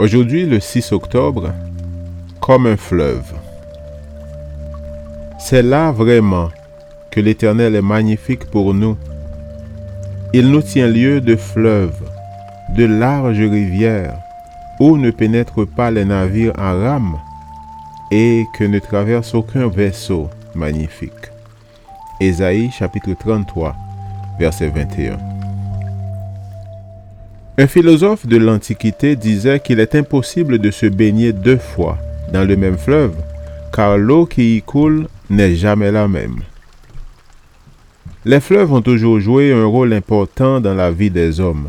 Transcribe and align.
Aujourd'hui, 0.00 0.46
le 0.46 0.60
6 0.60 0.92
octobre, 0.92 1.52
comme 2.40 2.66
un 2.66 2.78
fleuve. 2.78 3.34
C'est 5.38 5.62
là 5.62 5.92
vraiment 5.92 6.48
que 7.10 7.20
l'Éternel 7.20 7.74
est 7.74 7.82
magnifique 7.82 8.46
pour 8.46 8.72
nous. 8.72 8.96
Il 10.32 10.50
nous 10.50 10.62
tient 10.62 10.86
lieu 10.88 11.20
de 11.20 11.36
fleuves, 11.36 12.00
de 12.74 12.86
larges 12.86 13.40
rivières, 13.40 14.16
où 14.80 14.96
ne 14.96 15.10
pénètrent 15.10 15.66
pas 15.66 15.90
les 15.90 16.06
navires 16.06 16.54
en 16.58 16.80
rame 16.80 17.18
et 18.10 18.46
que 18.54 18.64
ne 18.64 18.78
traverse 18.78 19.34
aucun 19.34 19.68
vaisseau 19.68 20.30
magnifique. 20.54 21.28
Ésaïe 22.20 22.70
chapitre 22.70 23.12
33, 23.12 23.76
verset 24.38 24.68
21. 24.68 25.29
Un 27.58 27.66
philosophe 27.66 28.26
de 28.26 28.36
l'Antiquité 28.36 29.16
disait 29.16 29.60
qu'il 29.60 29.80
est 29.80 29.94
impossible 29.94 30.58
de 30.58 30.70
se 30.70 30.86
baigner 30.86 31.32
deux 31.32 31.58
fois 31.58 31.98
dans 32.32 32.44
le 32.44 32.56
même 32.56 32.78
fleuve, 32.78 33.14
car 33.72 33.98
l'eau 33.98 34.24
qui 34.24 34.56
y 34.56 34.62
coule 34.62 35.08
n'est 35.28 35.54
jamais 35.54 35.90
la 35.90 36.08
même. 36.08 36.40
Les 38.24 38.40
fleuves 38.40 38.72
ont 38.72 38.82
toujours 38.82 39.20
joué 39.20 39.52
un 39.52 39.64
rôle 39.64 39.92
important 39.92 40.60
dans 40.60 40.74
la 40.74 40.90
vie 40.90 41.10
des 41.10 41.40
hommes. 41.40 41.68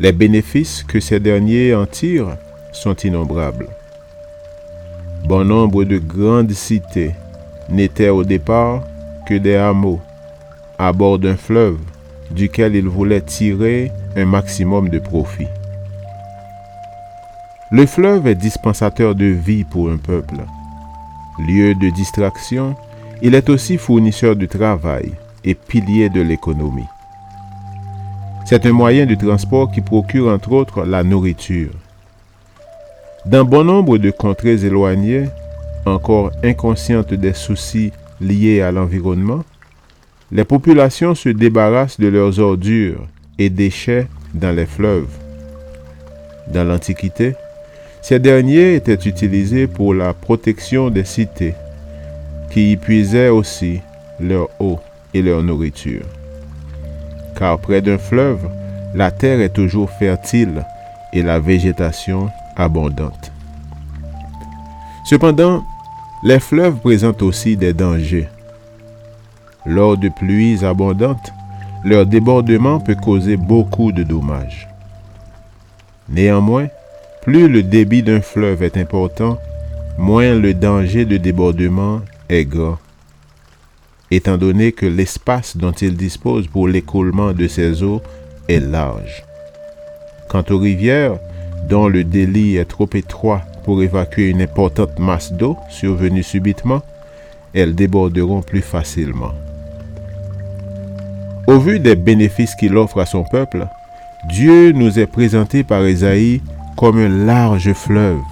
Les 0.00 0.12
bénéfices 0.12 0.82
que 0.82 1.00
ces 1.00 1.20
derniers 1.20 1.74
en 1.74 1.86
tirent 1.86 2.36
sont 2.72 2.94
innombrables. 2.94 3.68
Bon 5.26 5.44
nombre 5.44 5.84
de 5.84 5.98
grandes 5.98 6.52
cités 6.52 7.12
n'étaient 7.68 8.08
au 8.08 8.24
départ 8.24 8.82
que 9.28 9.34
des 9.34 9.54
hameaux 9.54 10.00
à 10.78 10.92
bord 10.92 11.18
d'un 11.18 11.36
fleuve 11.36 11.78
duquel 12.30 12.74
ils 12.74 12.88
voulaient 12.88 13.20
tirer 13.20 13.92
un 14.16 14.24
maximum 14.24 14.88
de 14.88 14.98
profit. 14.98 15.48
Le 17.70 17.86
fleuve 17.86 18.26
est 18.26 18.34
dispensateur 18.34 19.14
de 19.14 19.24
vie 19.24 19.64
pour 19.64 19.90
un 19.90 19.96
peuple. 19.96 20.44
Lieu 21.38 21.74
de 21.74 21.88
distraction, 21.90 22.76
il 23.22 23.34
est 23.34 23.48
aussi 23.48 23.78
fournisseur 23.78 24.36
de 24.36 24.46
travail 24.46 25.12
et 25.44 25.54
pilier 25.54 26.10
de 26.10 26.20
l'économie. 26.20 26.88
C'est 28.44 28.66
un 28.66 28.72
moyen 28.72 29.06
de 29.06 29.14
transport 29.14 29.70
qui 29.70 29.80
procure 29.80 30.28
entre 30.28 30.52
autres 30.52 30.84
la 30.84 31.02
nourriture. 31.02 31.70
Dans 33.24 33.44
bon 33.44 33.64
nombre 33.64 33.98
de 33.98 34.10
contrées 34.10 34.64
éloignées, 34.64 35.28
encore 35.86 36.32
inconscientes 36.44 37.14
des 37.14 37.32
soucis 37.32 37.92
liés 38.20 38.60
à 38.60 38.72
l'environnement, 38.72 39.44
les 40.30 40.44
populations 40.44 41.14
se 41.14 41.28
débarrassent 41.28 42.00
de 42.00 42.08
leurs 42.08 42.38
ordures 42.38 43.06
et 43.38 43.50
déchets 43.50 44.08
dans 44.34 44.54
les 44.54 44.66
fleuves. 44.66 45.10
Dans 46.48 46.64
l'Antiquité, 46.64 47.34
ces 48.00 48.18
derniers 48.18 48.74
étaient 48.74 48.94
utilisés 48.94 49.66
pour 49.66 49.94
la 49.94 50.12
protection 50.12 50.90
des 50.90 51.04
cités, 51.04 51.54
qui 52.50 52.72
y 52.72 52.76
puisaient 52.76 53.28
aussi 53.28 53.80
leur 54.20 54.48
eau 54.60 54.78
et 55.14 55.22
leur 55.22 55.42
nourriture. 55.42 56.04
Car 57.38 57.58
près 57.58 57.80
d'un 57.80 57.98
fleuve, 57.98 58.48
la 58.94 59.10
terre 59.10 59.40
est 59.40 59.54
toujours 59.54 59.90
fertile 59.90 60.64
et 61.12 61.22
la 61.22 61.38
végétation 61.38 62.28
abondante. 62.56 63.32
Cependant, 65.04 65.64
les 66.24 66.40
fleuves 66.40 66.76
présentent 66.76 67.22
aussi 67.22 67.56
des 67.56 67.72
dangers. 67.72 68.28
Lors 69.64 69.96
de 69.96 70.08
pluies 70.08 70.64
abondantes, 70.64 71.32
leur 71.84 72.06
débordement 72.06 72.78
peut 72.78 72.94
causer 72.94 73.36
beaucoup 73.36 73.92
de 73.92 74.02
dommages. 74.02 74.68
Néanmoins, 76.08 76.68
plus 77.22 77.48
le 77.48 77.62
débit 77.62 78.02
d'un 78.02 78.20
fleuve 78.20 78.62
est 78.62 78.76
important, 78.76 79.38
moins 79.98 80.34
le 80.34 80.54
danger 80.54 81.04
de 81.04 81.16
débordement 81.16 82.00
est 82.28 82.44
grand, 82.44 82.78
étant 84.10 84.36
donné 84.36 84.72
que 84.72 84.86
l'espace 84.86 85.56
dont 85.56 85.72
il 85.72 85.96
dispose 85.96 86.46
pour 86.46 86.68
l'écoulement 86.68 87.32
de 87.32 87.48
ses 87.48 87.82
eaux 87.82 88.02
est 88.48 88.60
large. 88.60 89.24
Quant 90.28 90.44
aux 90.50 90.58
rivières, 90.58 91.18
dont 91.68 91.88
le 91.88 92.04
délit 92.04 92.56
est 92.56 92.64
trop 92.64 92.88
étroit 92.94 93.42
pour 93.64 93.82
évacuer 93.82 94.28
une 94.28 94.42
importante 94.42 94.98
masse 94.98 95.32
d'eau 95.32 95.56
survenue 95.68 96.22
subitement, 96.22 96.82
elles 97.54 97.74
déborderont 97.74 98.42
plus 98.42 98.62
facilement. 98.62 99.32
Au 101.52 101.58
vu 101.58 101.80
des 101.80 101.96
bénéfices 101.96 102.54
qu'il 102.54 102.78
offre 102.78 102.98
à 102.98 103.04
son 103.04 103.24
peuple, 103.24 103.66
Dieu 104.30 104.72
nous 104.72 104.98
est 104.98 105.06
présenté 105.06 105.62
par 105.62 105.84
Esaïe 105.84 106.40
comme 106.78 106.96
un 106.96 107.26
large 107.26 107.74
fleuve, 107.74 108.22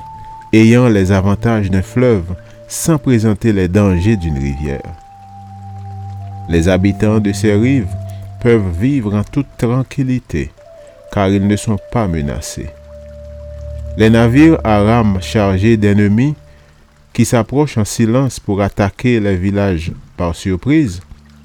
ayant 0.54 0.88
les 0.88 1.12
avantages 1.12 1.70
d'un 1.70 1.82
fleuve 1.82 2.34
sans 2.66 2.96
présenter 2.96 3.52
les 3.52 3.68
dangers 3.68 4.16
d'une 4.16 4.38
rivière. 4.38 4.94
Les 6.48 6.70
habitants 6.70 7.20
de 7.20 7.30
ces 7.34 7.52
rives 7.52 7.94
peuvent 8.40 8.70
vivre 8.80 9.14
en 9.14 9.22
toute 9.22 9.54
tranquillité, 9.58 10.50
car 11.12 11.28
ils 11.28 11.46
ne 11.46 11.56
sont 11.56 11.78
pas 11.92 12.08
menacés. 12.08 12.70
Les 13.98 14.08
navires 14.08 14.60
à 14.64 14.80
rames 14.80 15.18
chargés 15.20 15.76
d'ennemis 15.76 16.36
qui 17.12 17.26
s'approchent 17.26 17.76
en 17.76 17.84
silence 17.84 18.40
pour 18.40 18.62
attaquer 18.62 19.20
les 19.20 19.36
villages 19.36 19.92
par 20.16 20.34
surprise 20.34 21.02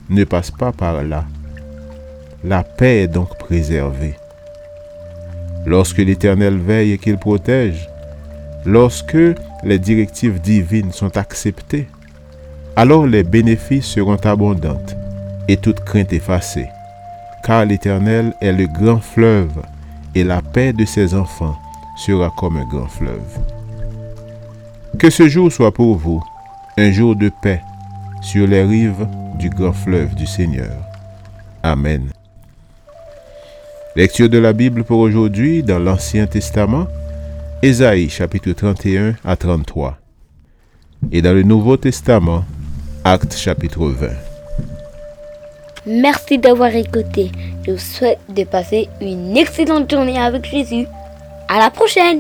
ne 0.09 0.23
passent 0.23 0.51
pas 0.51 0.71
par 0.71 1.03
là. 1.03 1.25
La 2.47 2.63
paix 2.63 3.01
est 3.01 3.07
donc 3.07 3.39
préservée. 3.39 4.13
Lorsque 5.65 5.97
l'Éternel 5.97 6.59
veille 6.59 6.91
et 6.91 6.97
qu'il 6.99 7.17
protège, 7.17 7.89
lorsque 8.67 9.17
les 9.63 9.79
directives 9.79 10.39
divines 10.39 10.91
sont 10.91 11.17
acceptées, 11.17 11.87
alors 12.75 13.07
les 13.07 13.23
bénéfices 13.23 13.87
seront 13.87 14.17
abondants 14.17 14.85
et 15.47 15.57
toute 15.57 15.79
crainte 15.79 16.13
effacée, 16.13 16.67
car 17.43 17.65
l'Éternel 17.65 18.35
est 18.41 18.53
le 18.53 18.67
grand 18.67 18.99
fleuve 18.99 19.63
et 20.13 20.23
la 20.23 20.43
paix 20.43 20.71
de 20.71 20.85
ses 20.85 21.15
enfants 21.15 21.57
sera 21.97 22.31
comme 22.37 22.57
un 22.57 22.65
grand 22.65 22.87
fleuve. 22.87 23.39
Que 24.99 25.09
ce 25.09 25.27
jour 25.27 25.51
soit 25.51 25.73
pour 25.73 25.95
vous 25.95 26.21
un 26.77 26.91
jour 26.91 27.15
de 27.15 27.31
paix 27.41 27.61
sur 28.21 28.45
les 28.45 28.61
rives 28.61 29.07
du 29.39 29.49
grand 29.49 29.73
fleuve 29.73 30.13
du 30.13 30.27
Seigneur. 30.27 30.75
Amen. 31.63 32.11
Lecture 33.97 34.27
de 34.27 34.37
la 34.37 34.51
Bible 34.51 34.83
pour 34.83 34.99
aujourd'hui 34.99 35.63
dans 35.63 35.79
l'Ancien 35.79 36.27
Testament, 36.27 36.85
Ésaïe 37.61 38.09
chapitre 38.09 38.51
31 38.51 39.15
à 39.23 39.37
33. 39.37 39.97
Et 41.13 41.21
dans 41.21 41.31
le 41.31 41.43
Nouveau 41.43 41.77
Testament, 41.77 42.43
Actes 43.05 43.37
chapitre 43.37 43.85
20. 43.87 44.07
Merci 45.87 46.37
d'avoir 46.37 46.75
écouté. 46.75 47.31
Je 47.65 47.71
vous 47.71 47.77
souhaite 47.77 48.19
de 48.27 48.43
passer 48.43 48.89
une 48.99 49.37
excellente 49.37 49.89
journée 49.89 50.19
avec 50.19 50.43
Jésus. 50.43 50.87
À 51.47 51.59
la 51.59 51.69
prochaine 51.69 52.19